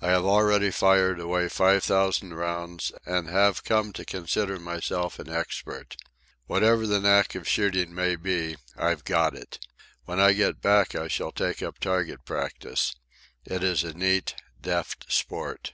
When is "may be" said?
7.94-8.56